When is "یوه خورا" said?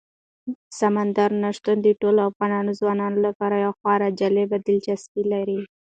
3.65-4.09